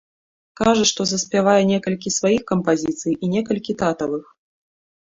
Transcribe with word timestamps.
Кажа, 0.61 0.85
што 0.91 1.01
заспявае 1.11 1.59
некалькі 1.73 2.15
сваіх 2.17 2.41
кампазіцый 2.53 3.13
і 3.23 3.35
некалькі 3.37 3.71
татавых. 3.85 4.25